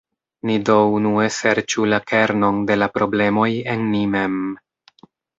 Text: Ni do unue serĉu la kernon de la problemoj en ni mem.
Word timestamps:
Ni 0.49 0.53
do 0.67 0.75
unue 0.99 1.25
serĉu 1.35 1.83
la 1.91 1.99
kernon 2.11 2.57
de 2.71 2.77
la 2.83 2.87
problemoj 2.99 3.49
en 3.75 3.85
ni 3.93 4.01
mem. 4.15 4.41